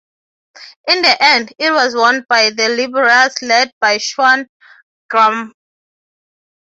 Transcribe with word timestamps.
In 0.89 1.03
the 1.03 1.23
end, 1.23 1.53
it 1.59 1.69
was 1.71 1.93
won 1.93 2.25
by 2.27 2.49
the 2.49 2.69
Liberals 2.69 3.39
led 3.43 3.71
by 3.79 3.99
Shawn 3.99 4.47
Graham. 5.07 5.53